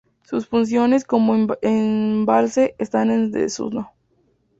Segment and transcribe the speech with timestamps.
[0.23, 3.91] Sus funciones como embalse están en desuso.